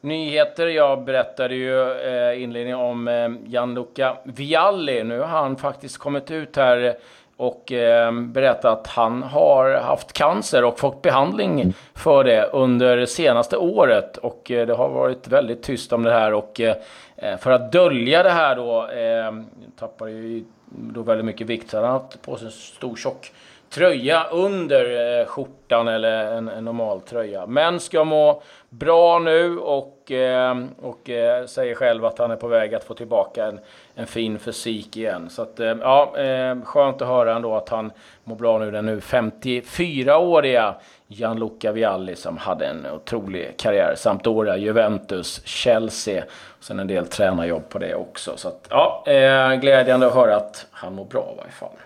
nyheter. 0.00 0.66
Jag 0.66 1.04
berättade 1.04 1.54
ju 1.54 1.92
eh, 1.92 2.42
inledningen 2.42 2.78
om 2.78 3.08
eh, 3.08 3.28
Gianluca 3.44 4.16
Vialli. 4.24 5.04
Nu 5.04 5.20
har 5.20 5.26
han 5.26 5.56
faktiskt 5.56 5.98
kommit 5.98 6.30
ut 6.30 6.56
här 6.56 6.96
och 7.36 7.72
eh, 7.72 8.12
berättat 8.12 8.64
att 8.64 8.86
han 8.86 9.22
har 9.22 9.74
haft 9.74 10.12
cancer 10.12 10.64
och 10.64 10.78
fått 10.78 11.02
behandling 11.02 11.74
för 11.94 12.24
det 12.24 12.44
under 12.52 12.96
det 12.96 13.06
senaste 13.06 13.56
året. 13.56 14.16
Och 14.16 14.50
eh, 14.50 14.66
det 14.66 14.74
har 14.74 14.88
varit 14.88 15.28
väldigt 15.28 15.62
tyst 15.62 15.92
om 15.92 16.02
det 16.02 16.12
här. 16.12 16.34
Och 16.34 16.60
eh, 16.60 16.76
eh, 17.16 17.36
för 17.36 17.50
att 17.50 17.72
dölja 17.72 18.22
det 18.22 18.30
här 18.30 18.56
då, 18.56 18.88
eh, 18.88 19.32
tappar 19.78 20.06
ju 20.06 20.44
då 20.66 21.02
väldigt 21.02 21.26
mycket 21.26 21.46
vikt. 21.46 21.70
Så 21.70 21.76
han 21.76 21.84
har 21.84 21.92
haft 21.92 22.22
på 22.22 22.36
sig 22.36 22.46
en 22.46 22.52
stor 22.52 22.96
tjock 22.96 23.32
tröja 23.76 24.26
under 24.30 25.20
eh, 25.20 25.26
skjortan 25.26 25.88
eller 25.88 26.36
en, 26.36 26.48
en, 26.48 26.64
normal 26.64 27.00
tröja. 27.00 27.46
Men 27.46 27.80
ska 27.80 28.04
må 28.04 28.42
bra 28.68 29.18
nu 29.18 29.58
och, 29.58 30.12
eh, 30.12 30.56
och 30.82 31.10
eh, 31.10 31.46
säger 31.46 31.74
själv 31.74 32.04
att 32.04 32.18
han 32.18 32.30
är 32.30 32.36
på 32.36 32.48
väg 32.48 32.74
att 32.74 32.84
få 32.84 32.94
tillbaka 32.94 33.46
en, 33.46 33.60
en 33.94 34.06
fin 34.06 34.38
fysik 34.38 34.96
igen. 34.96 35.30
Så 35.30 35.42
att, 35.42 35.60
eh, 35.60 35.74
ja, 35.80 36.18
eh, 36.18 36.62
skönt 36.62 37.02
att 37.02 37.08
höra 37.08 37.36
ändå 37.36 37.54
att 37.54 37.68
han 37.68 37.92
mår 38.24 38.36
bra 38.36 38.58
nu. 38.58 38.70
Den 38.70 38.86
nu 38.86 39.00
54-åriga 39.00 40.74
Gianluca 41.06 41.72
Vialli 41.72 42.16
som 42.16 42.36
hade 42.36 42.66
en 42.66 42.86
otrolig 42.86 43.54
karriär. 43.56 43.94
Sampdoria, 43.96 44.56
Juventus, 44.56 45.42
Chelsea. 45.44 46.24
Och 46.58 46.64
sen 46.64 46.80
en 46.80 46.86
del 46.86 47.06
tränarjobb 47.06 47.68
på 47.68 47.78
det 47.78 47.94
också. 47.94 48.36
Så 48.36 48.48
att, 48.48 48.66
ja, 48.70 49.04
eh, 49.06 49.54
glädjande 49.54 50.06
att 50.06 50.14
höra 50.14 50.36
att 50.36 50.66
han 50.70 50.94
mår 50.94 51.04
bra 51.04 51.30
i 51.34 51.36
varje 51.36 51.52
fall. 51.52 51.76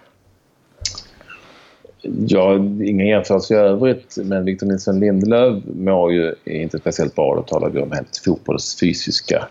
Ja, 2.03 2.55
inga 2.85 3.05
jämförelser 3.05 3.55
i 3.55 3.59
övrigt, 3.59 4.17
men 4.25 4.45
Victor 4.45 4.67
Nilsson 4.67 5.01
Lindelöf 5.01 5.63
mår 5.75 6.13
ju 6.13 6.35
inte 6.45 6.79
speciellt 6.79 7.15
bra. 7.15 7.35
Då 7.35 7.43
talar 7.43 7.71
vi 7.71 7.81
om 7.81 7.93
helt 7.93 8.17
fotbollsfysiska 8.25 9.49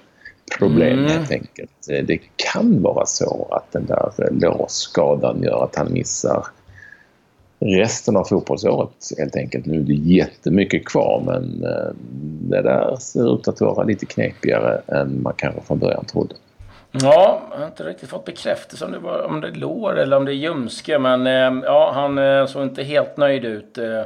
problem 0.57 0.99
mm. 0.99 1.11
helt 1.11 1.31
enkelt. 1.31 1.71
Det 1.87 2.19
kan 2.35 2.81
vara 2.81 3.05
så 3.05 3.47
att 3.51 3.71
den 3.71 3.85
där 3.85 4.31
lårskadan 4.31 5.43
gör 5.43 5.63
att 5.63 5.75
han 5.75 5.93
missar 5.93 6.45
resten 7.59 8.17
av 8.17 8.23
fotbollsåret 8.23 8.89
helt 9.17 9.35
enkelt. 9.35 9.65
Nu 9.65 9.79
är 9.79 9.83
det 9.83 9.93
jättemycket 9.93 10.85
kvar 10.85 11.23
men 11.25 11.63
eh, 11.63 11.93
det 12.49 12.61
där 12.61 12.95
ser 12.95 13.35
ut 13.35 13.47
att 13.47 13.61
vara 13.61 13.83
lite 13.83 14.05
knepigare 14.05 14.81
än 14.87 15.21
man 15.21 15.33
kanske 15.37 15.61
från 15.61 15.79
början 15.79 16.05
trodde. 16.05 16.35
Ja, 16.91 17.41
jag 17.51 17.57
har 17.57 17.65
inte 17.65 17.83
riktigt 17.83 18.09
fått 18.09 18.25
bekräftelse 18.25 18.85
om 18.85 18.91
det, 18.91 18.99
var, 18.99 19.21
om 19.21 19.41
det 19.41 19.47
är 19.47 19.51
lår 19.51 19.99
eller 19.99 20.17
om 20.17 20.25
det 20.25 20.31
är 20.31 20.35
ljumske. 20.35 20.99
Men 20.99 21.27
eh, 21.27 21.65
ja, 21.65 21.91
han 21.93 22.17
eh, 22.17 22.45
såg 22.45 22.63
inte 22.63 22.83
helt 22.83 23.17
nöjd 23.17 23.45
ut, 23.45 23.77
eh, 23.77 23.99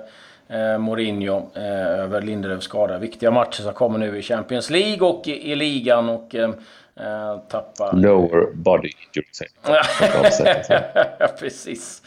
eh 0.59 0.77
Mourinho, 0.77 1.49
över 1.55 2.21
Lindelöfs 2.21 2.65
skada. 2.65 2.97
Viktiga 2.97 3.31
matcher 3.31 3.61
som 3.61 3.73
kommer 3.73 3.99
nu 3.99 4.17
i 4.17 4.21
Champions 4.21 4.69
League 4.69 5.07
och 5.07 5.27
i, 5.27 5.51
i 5.51 5.55
ligan. 5.55 6.09
Och 6.09 6.35
tappa... 7.49 7.91
Lower 7.91 8.53
body 8.53 8.89
injury. 8.89 9.47
Precis. 11.39 12.01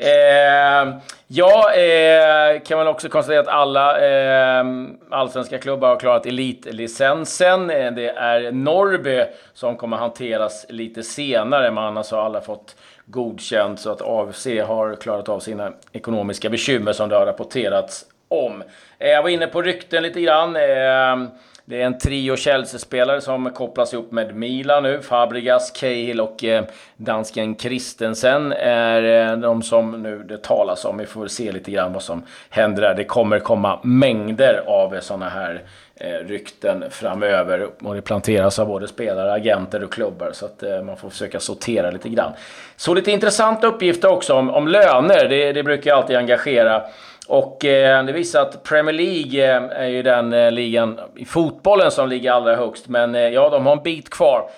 Eh, 0.00 0.96
ja, 1.26 1.72
eh, 1.72 2.60
kan 2.62 2.78
man 2.78 2.88
också 2.88 3.08
konstatera 3.08 3.40
att 3.40 3.48
alla 3.48 4.00
eh, 4.00 4.64
allsvenska 5.10 5.58
klubbar 5.58 5.88
har 5.88 5.96
klarat 5.96 6.26
elitlicensen. 6.26 7.70
Eh, 7.70 7.92
det 7.92 8.08
är 8.08 8.52
Norrby 8.52 9.24
som 9.54 9.76
kommer 9.76 9.96
hanteras 9.96 10.66
lite 10.68 11.02
senare. 11.02 11.70
Man 11.70 11.96
har 11.96 12.24
alla 12.24 12.40
fått 12.40 12.76
godkänt 13.06 13.80
så 13.80 13.90
att 13.90 14.02
AFC 14.02 14.46
har 14.46 14.96
klarat 14.96 15.28
av 15.28 15.40
sina 15.40 15.72
ekonomiska 15.92 16.50
bekymmer 16.50 16.92
som 16.92 17.08
det 17.08 17.16
har 17.16 17.26
rapporterats 17.26 18.04
om. 18.28 18.62
Eh, 18.98 19.08
jag 19.08 19.22
var 19.22 19.30
inne 19.30 19.46
på 19.46 19.62
rykten 19.62 20.02
lite 20.02 20.20
grann. 20.20 20.56
Eh, 20.56 21.28
det 21.70 21.82
är 21.82 21.86
en 21.86 21.98
trio 21.98 22.36
Chelsea-spelare 22.36 23.20
som 23.20 23.50
kopplas 23.50 23.92
ihop 23.92 24.12
med 24.12 24.36
Milan 24.36 24.82
nu. 24.82 25.02
Fabregas, 25.02 25.70
Cahill 25.70 26.20
och 26.20 26.44
eh, 26.44 26.64
dansken 26.96 27.56
Christensen 27.56 28.52
är 28.52 29.30
eh, 29.32 29.38
de 29.38 29.62
som 29.62 30.02
nu 30.02 30.18
det 30.28 30.42
talas 30.42 30.84
om. 30.84 30.98
Vi 30.98 31.06
får 31.06 31.26
se 31.26 31.52
lite 31.52 31.70
grann 31.70 31.92
vad 31.92 32.02
som 32.02 32.22
händer 32.50 32.82
där. 32.82 32.94
Det 32.94 33.04
kommer 33.04 33.38
komma 33.38 33.80
mängder 33.82 34.62
av 34.66 34.94
eh, 34.94 35.00
sådana 35.00 35.28
här 35.28 35.62
eh, 35.96 36.26
rykten 36.26 36.84
framöver. 36.90 37.68
Och 37.82 37.94
det 37.94 38.02
planteras 38.02 38.58
av 38.58 38.66
både 38.66 38.88
spelare, 38.88 39.32
agenter 39.32 39.84
och 39.84 39.92
klubbar. 39.92 40.30
Så 40.32 40.44
att 40.44 40.62
eh, 40.62 40.82
man 40.82 40.96
får 40.96 41.10
försöka 41.10 41.40
sortera 41.40 41.90
lite 41.90 42.08
grann. 42.08 42.32
Så 42.76 42.94
lite 42.94 43.10
intressanta 43.10 43.66
uppgifter 43.66 44.08
också 44.08 44.34
om, 44.34 44.50
om 44.50 44.68
löner. 44.68 45.28
Det, 45.28 45.52
det 45.52 45.62
brukar 45.62 45.94
alltid 45.94 46.16
engagera 46.16 46.82
och 47.28 47.64
eh, 47.64 48.04
det 48.04 48.12
visar 48.12 48.42
att 48.42 48.62
Premier 48.62 48.94
League 48.94 49.56
eh, 49.56 49.82
är 49.82 49.86
ju 49.86 50.02
den 50.02 50.32
eh, 50.32 50.52
ligan 50.52 51.00
i 51.16 51.24
fotbollen 51.24 51.90
som 51.90 52.08
ligger 52.08 52.32
allra 52.32 52.56
högst. 52.56 52.88
Men 52.88 53.14
eh, 53.14 53.28
ja, 53.28 53.50
de 53.50 53.66
har 53.66 53.76
en 53.76 53.82
bit 53.82 54.10
kvar. 54.10 54.50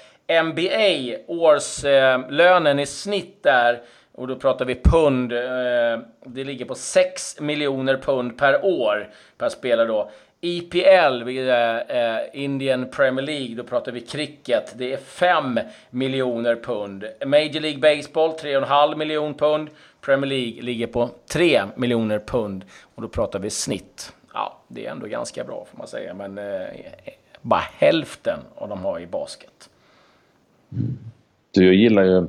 NBA, 0.44 1.16
årslönen 1.26 2.78
eh, 2.78 2.82
i 2.82 2.86
snitt 2.86 3.42
där, 3.42 3.80
och 4.14 4.28
då 4.28 4.36
pratar 4.36 4.64
vi 4.64 4.74
pund. 4.74 5.32
Eh, 5.32 5.98
det 6.26 6.44
ligger 6.44 6.64
på 6.64 6.74
6 6.74 7.40
miljoner 7.40 7.96
pund 7.96 8.38
per 8.38 8.64
år 8.64 9.08
per 9.38 9.48
spelare 9.48 9.86
då. 9.88 10.10
IPL, 10.40 11.28
eh, 11.28 12.16
Indian 12.32 12.86
Premier 12.90 13.26
League, 13.26 13.54
då 13.54 13.62
pratar 13.62 13.92
vi 13.92 14.00
cricket. 14.00 14.74
Det 14.78 14.92
är 14.92 14.96
5 14.96 15.60
miljoner 15.90 16.56
pund. 16.56 17.04
Major 17.26 17.60
League 17.60 17.80
Baseball, 17.80 18.30
3,5 18.30 18.96
miljoner 18.96 19.34
pund. 19.34 19.68
Premier 20.00 20.26
League 20.26 20.62
ligger 20.62 20.86
på 20.86 21.10
3 21.32 21.62
miljoner 21.76 22.18
pund 22.18 22.64
och 22.94 23.02
då 23.02 23.08
pratar 23.08 23.38
vi 23.38 23.50
snitt. 23.50 24.12
Ja, 24.34 24.58
det 24.68 24.86
är 24.86 24.90
ändå 24.90 25.06
ganska 25.06 25.44
bra 25.44 25.66
får 25.70 25.78
man 25.78 25.88
säga, 25.88 26.14
men 26.14 26.38
eh, 26.38 26.68
bara 27.42 27.62
hälften 27.78 28.38
av 28.54 28.68
de 28.68 28.78
har 28.78 29.00
i 29.00 29.06
basket. 29.06 29.70
Du, 31.50 31.66
jag 31.66 31.74
gillar 31.74 32.02
ju 32.02 32.26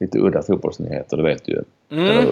lite 0.00 0.18
udda 0.18 0.42
fotbollsnyheter, 0.42 1.16
det 1.16 1.22
vet 1.22 1.44
du 1.44 1.52
ju. 1.52 1.62
Mm. 1.90 2.26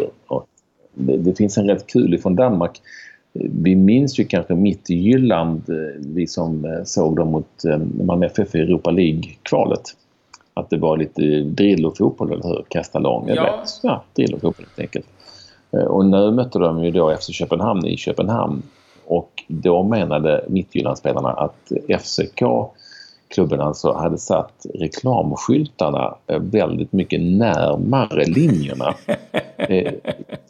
Det, 0.94 1.16
det, 1.16 1.34
finns 1.34 1.58
en 1.58 1.68
rätt 1.68 1.86
kul 1.86 2.14
ifrån 2.14 2.36
Danmark. 2.36 2.82
Vi 3.34 3.76
minns 3.76 4.20
ju 4.20 4.24
kanske 4.24 4.54
mitt 4.54 4.90
i 4.90 4.94
Jylland, 4.94 5.70
eh, 5.70 5.76
vi 5.98 6.26
som 6.26 6.64
eh, 6.64 6.84
såg 6.84 7.16
dem 7.16 7.28
mot 7.28 7.64
eh, 7.64 7.78
Malmö 7.78 8.26
FF 8.26 8.54
i 8.54 8.58
Europa 8.58 8.90
League-kvalet 8.90 9.82
att 10.54 10.70
det 10.70 10.76
var 10.76 10.96
lite 10.96 11.22
drill 11.42 11.86
och 11.86 11.96
fotboll, 11.96 12.32
eller 12.32 12.44
hur? 12.44 12.64
Kasta 12.68 12.98
lång, 12.98 13.28
ja. 13.28 13.64
ja, 13.82 14.04
drill 14.14 14.34
och 14.34 14.40
fotboll 14.40 14.66
helt 14.66 14.80
enkelt. 14.80 15.06
Och 15.88 16.06
nu 16.06 16.30
mötte 16.30 16.58
de 16.58 16.84
ju 16.84 16.90
då 16.90 17.16
FC 17.16 17.30
Köpenhamn 17.32 17.86
i 17.86 17.96
Köpenhamn 17.96 18.62
och 19.06 19.44
då 19.48 19.82
menade 19.82 20.44
Mittjyllandspelarna 20.48 21.28
att 21.28 21.72
FCK 22.00 22.42
klubben 23.32 23.60
alltså 23.60 23.92
hade 23.92 24.18
satt 24.18 24.66
reklamskyltarna 24.74 26.14
eh, 26.26 26.38
väldigt 26.38 26.92
mycket 26.92 27.20
närmare 27.20 28.24
linjerna. 28.24 28.94
Eh, 29.68 29.92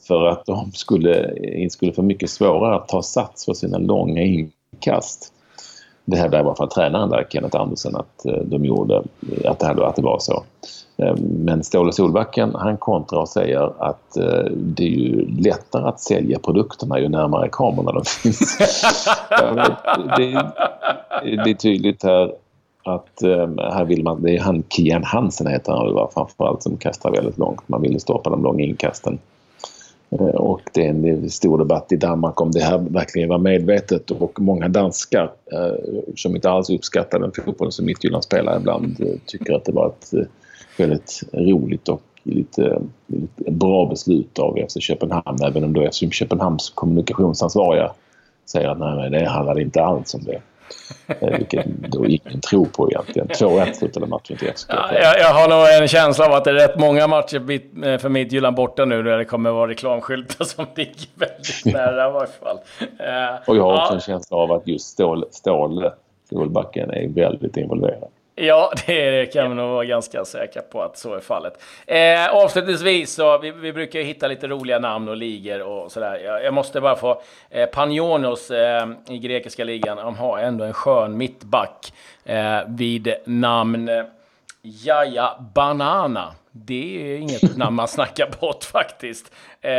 för 0.08 0.26
att 0.26 0.46
de 0.46 0.72
skulle, 0.72 1.38
inte 1.38 1.72
skulle 1.72 1.92
få 1.92 2.02
mycket 2.02 2.30
svårare 2.30 2.76
att 2.76 2.88
ta 2.88 3.02
sats 3.02 3.44
för 3.44 3.52
sina 3.54 3.78
långa 3.78 4.22
inkast 4.22 5.32
det 6.04 6.16
hävdar 6.16 6.38
i 6.38 6.42
alla 6.42 6.54
fall 6.54 6.68
tränaren 6.68 7.10
där, 7.10 7.26
Kenneth 7.30 7.60
Andersen, 7.60 7.96
att 7.96 8.26
eh, 8.26 8.34
de 8.44 8.64
gjorde, 8.64 9.02
att 9.44 9.58
det, 9.58 9.86
att 9.86 9.96
det 9.96 10.02
var 10.02 10.18
så. 10.18 10.44
Eh, 10.96 11.16
men 11.16 11.64
Ståle 11.64 11.92
Solbacken 11.92 12.54
han 12.54 12.76
kontrar 12.76 13.20
och 13.20 13.28
säger 13.28 13.72
att 13.78 14.16
eh, 14.16 14.44
det 14.54 14.82
är 14.82 14.88
ju 14.88 15.26
lättare 15.26 15.88
att 15.88 16.00
sälja 16.00 16.38
produkterna 16.38 17.00
ju 17.00 17.08
närmare 17.08 17.48
kamerorna 17.52 17.92
de 17.92 18.04
finns. 18.04 18.58
det, 20.16 20.52
det 21.44 21.50
är 21.50 21.54
tydligt 21.54 22.02
här 22.02 22.32
att 22.84 23.22
eh, 23.22 23.50
här 23.58 23.84
vill 23.84 24.02
man, 24.02 24.22
det 24.22 24.36
är 24.36 24.40
han 24.40 24.62
Kian 24.68 25.04
Hansen 25.04 25.46
heter 25.46 25.72
han 25.72 25.94
väl 25.94 26.06
framförallt 26.14 26.62
som 26.62 26.76
kastar 26.76 27.10
väldigt 27.10 27.38
långt. 27.38 27.68
Man 27.68 27.82
ville 27.82 28.00
stoppa 28.00 28.30
de 28.30 28.42
långa 28.42 28.64
inkasten. 28.64 29.18
Eh, 30.10 30.26
och 30.26 30.60
det 30.74 30.86
är 30.86 30.90
en 30.90 31.30
stor 31.30 31.58
debatt 31.58 31.92
i 31.92 31.96
Danmark 31.96 32.40
om 32.40 32.50
det 32.50 32.60
här 32.60 32.78
verkligen 32.78 33.28
var 33.28 33.38
medvetet 33.38 34.10
och 34.10 34.40
många 34.40 34.68
danskar 34.68 35.32
eh, 35.52 36.00
som 36.16 36.36
inte 36.36 36.50
alls 36.50 36.70
uppskattar 36.70 37.18
den 37.18 37.32
fotbollen 37.32 37.72
som 37.72 37.86
Midtjylland 37.86 38.24
spelar 38.24 38.56
ibland 38.56 39.00
eh, 39.00 39.18
tycker 39.26 39.52
att 39.54 39.64
det 39.64 39.72
var 39.72 39.86
ett 39.86 40.14
eh, 40.14 40.24
väldigt 40.78 41.22
roligt 41.32 41.88
och 41.88 42.02
lite, 42.22 42.82
lite 43.06 43.50
bra 43.50 43.86
beslut 43.86 44.38
av 44.38 44.58
FC 44.68 44.76
Köpenhamn 44.80 45.42
även 45.44 45.64
om 45.64 45.72
då 45.72 45.90
FC 45.90 46.02
Köpenhamns 46.10 46.70
kommunikationsansvariga 46.74 47.92
säger 48.46 48.68
att 48.68 48.78
nej, 48.78 49.10
det 49.10 49.28
handlar 49.28 49.60
inte 49.60 49.82
alls 49.82 50.14
om 50.14 50.22
det. 50.24 50.40
Eh, 51.06 51.38
vilket 51.38 51.66
då 51.66 52.06
ingen 52.06 52.40
tror 52.40 52.64
på 52.64 52.90
egentligen. 52.90 53.28
2-1 53.28 53.72
slutade 53.72 54.06
matchen 54.06 54.36
till 54.36 54.48
FCK. 54.48 54.66
Ja, 54.68 54.94
jag, 54.94 55.18
jag, 55.18 55.34
har 55.34 55.48
nog 55.48 55.82
en 55.82 55.88
känsla 55.88 56.26
av 56.26 56.32
att 56.32 56.44
det 56.44 56.50
är 56.50 56.54
rätt 56.54 56.78
många 56.78 57.06
matcher 57.06 57.50
eh, 57.50 57.98
för 57.98 58.08
Midtjylland 58.08 58.56
borta 58.56 58.84
nu 58.84 59.02
där 59.02 59.18
det 59.18 59.24
kommer 59.24 59.50
vara 59.50 59.70
reklamskyltar 59.70 60.44
som 60.44 60.66
ligger 60.74 61.08
väldigt 61.14 61.64
nära 61.64 62.08
i 62.08 62.12
varje 62.12 62.32
fall. 62.32 62.56
Uh, 62.80 63.40
Och 63.46 63.56
jag 63.56 63.62
har 63.62 63.72
också 63.72 63.88
ja. 63.88 63.94
en 63.94 64.00
känsla 64.00 64.36
av 64.36 64.52
att 64.52 64.66
just 64.66 64.88
Ståle, 64.88 65.26
Ståle 65.30 65.92
Stålbacken 66.26 66.90
är 66.90 67.08
väldigt 67.08 67.56
involverad. 67.56 68.08
Ja, 68.34 68.72
det 68.86 69.32
kan 69.32 69.48
vi 69.48 69.54
nog 69.56 69.70
vara 69.70 69.84
ganska 69.84 70.24
säkra 70.24 70.62
på 70.62 70.82
att 70.82 70.98
så 70.98 71.14
är 71.14 71.20
fallet. 71.20 71.62
Eh, 71.86 72.34
avslutningsvis 72.34 73.14
så, 73.14 73.38
vi, 73.38 73.50
vi 73.50 73.72
brukar 73.72 74.00
hitta 74.00 74.28
lite 74.28 74.46
roliga 74.46 74.78
namn 74.78 75.08
och 75.08 75.16
ligor 75.16 75.62
och 75.62 75.92
sådär. 75.92 76.20
Jag, 76.24 76.44
jag 76.44 76.54
måste 76.54 76.80
bara 76.80 76.96
få, 76.96 77.22
eh, 77.50 77.66
Panionios 77.66 78.50
eh, 78.50 78.86
i 79.08 79.18
grekiska 79.18 79.64
ligan, 79.64 79.96
de 79.96 80.16
har 80.16 80.38
ändå 80.38 80.64
en 80.64 80.72
skön 80.72 81.16
mittback 81.16 81.92
eh, 82.24 82.60
vid 82.66 83.14
namn 83.24 83.90
Jaja 84.62 85.37
Banana. 85.54 86.35
Det 86.52 87.12
är 87.12 87.16
inget 87.16 87.57
namn 87.57 87.76
man 87.76 87.88
snackar 87.88 88.31
bort 88.40 88.64
faktiskt. 88.64 89.33
Eh, 89.61 89.73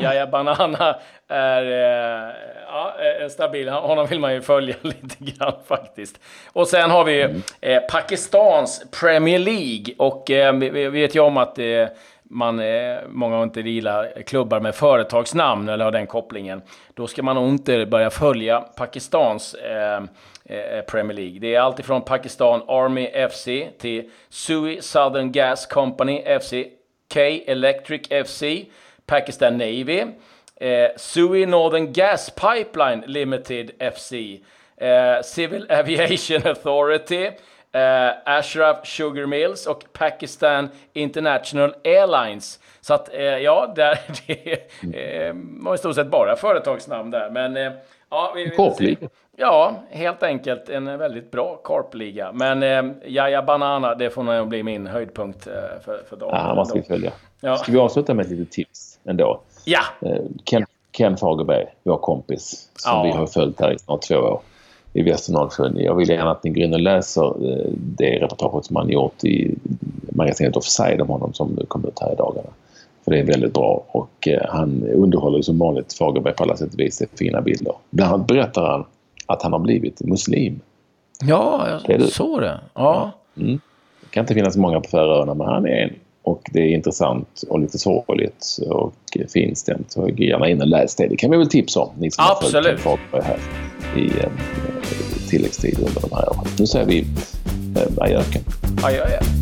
Jaja 0.00 0.26
Banana 0.26 0.96
är 1.28 1.62
eh, 1.62 2.34
ja, 2.66 3.28
stabil. 3.30 3.68
Honom 3.68 4.06
vill 4.06 4.20
man 4.20 4.34
ju 4.34 4.42
följa 4.42 4.74
lite 4.82 5.16
grann 5.18 5.54
faktiskt. 5.66 6.20
Och 6.52 6.68
sen 6.68 6.90
har 6.90 7.04
vi 7.04 7.22
mm. 7.22 7.42
eh, 7.60 7.80
Pakistans 7.80 8.82
Premier 9.00 9.38
League. 9.38 9.94
Och 9.98 10.30
eh, 10.30 10.52
vi 10.52 10.88
vet 10.88 11.14
ju 11.14 11.20
om 11.20 11.36
att 11.36 11.58
eh, 11.58 11.86
man, 12.32 12.60
eh, 12.60 12.96
många 13.08 13.42
inte 13.42 13.60
gillar 13.60 14.22
klubbar 14.22 14.60
med 14.60 14.74
företagsnamn 14.74 15.68
eller 15.68 15.84
har 15.84 15.92
den 15.92 16.06
kopplingen. 16.06 16.62
Då 16.94 17.06
ska 17.06 17.22
man 17.22 17.36
nog 17.36 17.48
inte 17.48 17.86
börja 17.86 18.10
följa 18.10 18.60
Pakistans 18.60 19.54
eh, 19.54 20.00
Eh, 20.44 20.82
Premier 20.82 21.16
League. 21.16 21.38
Det 21.38 21.54
är 21.54 21.60
alltifrån 21.60 22.02
Pakistan 22.02 22.62
Army 22.68 23.28
FC 23.28 23.44
till 23.78 24.10
Sui 24.28 24.82
Southern 24.82 25.32
Gas 25.32 25.66
Company 25.66 26.38
FC, 26.40 26.52
K 27.14 27.20
Electric 27.46 28.26
FC, 28.26 28.42
Pakistan 29.06 29.58
Navy, 29.58 30.04
eh, 30.56 30.88
Sui 30.96 31.46
Northern 31.46 31.92
Gas 31.92 32.30
Pipeline 32.30 33.04
Limited 33.06 33.70
FC, 33.78 34.12
eh, 34.76 35.22
Civil 35.24 35.66
Aviation 35.70 36.46
Authority, 36.46 37.30
eh, 37.72 38.10
Ashraf 38.24 38.86
Sugar 38.86 39.26
Mills 39.26 39.66
och 39.66 39.84
Pakistan 39.92 40.68
International 40.92 41.74
Airlines. 41.84 42.58
Så 42.80 42.94
att, 42.94 43.14
eh, 43.14 43.22
ja, 43.22 43.72
där, 43.76 43.98
det 44.26 45.26
eh, 45.26 45.34
var 45.34 45.74
i 45.74 45.78
stort 45.78 45.94
sett 45.94 46.10
bara 46.10 46.36
företagsnamn 46.36 47.10
där. 47.10 47.30
Men 47.30 47.56
eh, 47.56 47.72
ja, 48.10 48.32
vi, 48.36 48.52
vi, 48.78 49.08
Ja, 49.36 49.74
helt 49.90 50.22
enkelt 50.22 50.68
en 50.68 50.98
väldigt 50.98 51.30
bra 51.30 51.56
korpliga. 51.62 52.32
Men 52.32 52.62
eh, 52.62 52.94
Jaja 53.06 53.42
Banana, 53.42 53.94
det 53.94 54.10
får 54.10 54.22
nog 54.22 54.48
bli 54.48 54.62
min 54.62 54.86
höjdpunkt 54.86 55.46
eh, 55.46 55.52
för, 55.84 56.02
för 56.08 56.16
dagen. 56.16 56.34
Ja, 56.34 56.54
man 56.54 56.66
ska 56.66 56.82
följa. 56.82 57.12
Ja. 57.40 57.56
Ska 57.56 57.72
vi 57.72 57.78
avsluta 57.78 58.14
med 58.14 58.24
ett 58.24 58.32
litet 58.32 58.50
tips 58.50 58.98
ändå? 59.04 59.40
Ja. 59.64 59.80
Eh, 60.00 60.22
Ken, 60.44 60.66
Ken 60.90 61.16
Fagerberg, 61.16 61.66
vår 61.82 61.98
kompis, 61.98 62.70
som 62.74 62.96
ja. 62.96 63.02
vi 63.02 63.10
har 63.10 63.26
följt 63.26 63.60
här 63.60 63.72
i 63.72 63.78
snart 63.78 64.02
två 64.02 64.16
år 64.16 64.40
i 64.92 65.02
Västernorrsjön. 65.02 65.76
Jag 65.76 65.94
vill 65.94 66.08
gärna 66.08 66.30
att 66.30 66.44
ni 66.44 66.50
går 66.50 66.62
in 66.62 66.74
och 66.74 66.80
läser 66.80 67.50
eh, 67.50 67.70
det 67.74 68.18
reportaget 68.18 68.64
som 68.64 68.76
han 68.76 68.88
gjort 68.88 69.24
i 69.24 69.54
magasinet 70.12 70.56
Offside 70.56 71.00
om 71.00 71.08
honom 71.08 71.32
som 71.32 71.58
kom 71.68 71.84
ut 71.84 71.98
här 72.00 72.12
i 72.12 72.16
dagarna. 72.16 72.48
För 73.04 73.10
det 73.10 73.18
är 73.18 73.24
väldigt 73.24 73.54
bra 73.54 73.84
och 73.88 74.28
eh, 74.28 74.42
han 74.48 74.82
underhåller 74.94 75.42
som 75.42 75.58
vanligt 75.58 75.92
Fagerberg 75.92 76.34
på 76.34 76.42
alla 76.42 76.56
sätt 76.56 76.74
och 76.74 76.80
vis. 76.80 76.98
Det 76.98 77.04
är 77.04 77.16
fina 77.16 77.40
bilder. 77.40 77.74
Bland 77.90 78.14
annat 78.14 78.26
berättar 78.26 78.70
han 78.70 78.84
att 79.26 79.42
han 79.42 79.52
har 79.52 79.60
blivit 79.60 80.00
muslim. 80.00 80.60
Ja, 81.24 81.68
jag 81.86 82.00
det 82.00 82.06
såg 82.06 82.40
det. 82.40 82.60
Ja. 82.74 83.10
Mm. 83.36 83.60
Det 84.00 84.10
kan 84.10 84.20
inte 84.22 84.34
finnas 84.34 84.56
många 84.56 84.80
på 84.80 84.88
Färöarna, 84.88 85.34
men 85.34 85.46
han 85.46 85.66
är 85.66 85.82
en. 85.82 85.90
Och 86.24 86.50
det 86.52 86.60
är 86.60 86.68
intressant 86.68 87.42
och 87.48 87.60
lite 87.60 87.78
sorgligt 87.78 88.58
och 88.70 88.94
finstämt. 89.32 89.92
Så 89.92 90.08
gärna 90.08 90.48
in 90.48 90.60
och 90.60 90.66
läs 90.66 90.96
det. 90.96 91.06
Det 91.06 91.16
kan 91.16 91.30
vi 91.30 91.36
väl 91.36 91.48
tipsa 91.48 91.80
om, 91.80 91.90
ni 91.98 92.10
som 92.10 92.24
Absolut. 92.28 92.84
har 92.84 92.96
följt 92.96 93.24
här 93.24 93.71
i 93.96 94.06
eh, 94.20 94.30
tilläggstid 95.28 95.78
under 95.78 96.00
de 96.00 96.12
här 96.12 96.28
åren. 96.30 96.46
Nu 96.58 96.66
säger 96.66 96.86
vi 96.86 97.06
eh, 97.76 98.02
adjöken. 98.04 98.42
Adjö, 98.82 99.04
adjö. 99.04 99.41